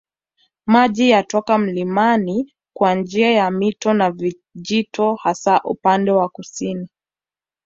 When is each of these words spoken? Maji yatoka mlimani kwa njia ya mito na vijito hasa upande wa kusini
Maji 0.65 1.09
yatoka 1.09 1.57
mlimani 1.57 2.51
kwa 2.75 2.95
njia 2.95 3.31
ya 3.31 3.51
mito 3.51 3.93
na 3.93 4.11
vijito 4.11 5.15
hasa 5.15 5.61
upande 5.63 6.11
wa 6.11 6.29
kusini 6.29 6.87